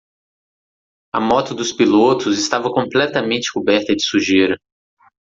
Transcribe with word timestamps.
A 1.13 1.19
moto 1.21 1.53
dos 1.53 1.71
pilotos 1.71 2.35
estava 2.39 2.73
completamente 2.73 3.51
coberta 3.53 3.95
de 3.95 4.03
sujeira. 4.03 4.57